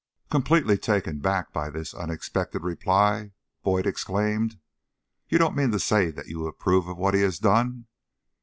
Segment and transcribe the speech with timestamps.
[0.31, 4.57] Completely taken back by this unexpected reply, Boyd exclaimed:
[5.29, 7.85] "You don't mean to say that you approve of what he has done?"